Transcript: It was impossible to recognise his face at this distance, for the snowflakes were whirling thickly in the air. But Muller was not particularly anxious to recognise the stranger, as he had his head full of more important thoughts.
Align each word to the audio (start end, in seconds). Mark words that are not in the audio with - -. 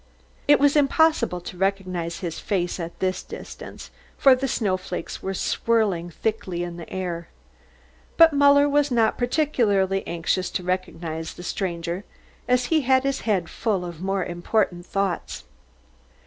It 0.47 0.59
was 0.59 0.75
impossible 0.75 1.39
to 1.41 1.57
recognise 1.57 2.21
his 2.21 2.39
face 2.39 2.79
at 2.79 2.97
this 2.99 3.21
distance, 3.21 3.91
for 4.17 4.33
the 4.33 4.47
snowflakes 4.47 5.21
were 5.21 5.35
whirling 5.67 6.09
thickly 6.09 6.63
in 6.63 6.77
the 6.77 6.91
air. 6.91 7.27
But 8.17 8.33
Muller 8.33 8.67
was 8.67 8.89
not 8.89 9.19
particularly 9.19 10.01
anxious 10.07 10.49
to 10.49 10.63
recognise 10.63 11.35
the 11.35 11.43
stranger, 11.43 12.03
as 12.47 12.65
he 12.73 12.81
had 12.81 13.03
his 13.03 13.19
head 13.29 13.47
full 13.47 13.85
of 13.85 14.01
more 14.01 14.25
important 14.25 14.87
thoughts. 14.87 15.43